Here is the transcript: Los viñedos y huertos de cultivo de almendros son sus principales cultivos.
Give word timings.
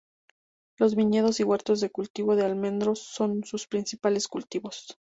Los 0.79 0.95
viñedos 0.95 1.39
y 1.39 1.43
huertos 1.43 1.79
de 1.79 1.91
cultivo 1.91 2.35
de 2.35 2.43
almendros 2.43 2.97
son 2.97 3.43
sus 3.43 3.67
principales 3.67 4.27
cultivos. 4.27 4.97